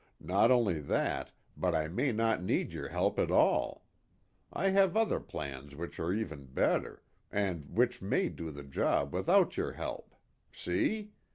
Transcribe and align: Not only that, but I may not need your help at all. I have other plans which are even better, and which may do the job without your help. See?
Not 0.19 0.49
only 0.49 0.79
that, 0.79 1.29
but 1.55 1.75
I 1.75 1.87
may 1.87 2.11
not 2.11 2.41
need 2.41 2.73
your 2.73 2.87
help 2.87 3.19
at 3.19 3.29
all. 3.29 3.85
I 4.51 4.69
have 4.69 4.97
other 4.97 5.19
plans 5.19 5.75
which 5.75 5.99
are 5.99 6.11
even 6.11 6.45
better, 6.45 7.03
and 7.31 7.69
which 7.69 8.01
may 8.01 8.27
do 8.29 8.49
the 8.49 8.63
job 8.63 9.13
without 9.13 9.57
your 9.57 9.73
help. 9.73 10.15
See? 10.51 11.11